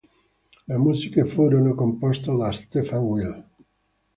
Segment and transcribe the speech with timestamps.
[0.71, 3.45] Le musiche furono composte da Stefan Will.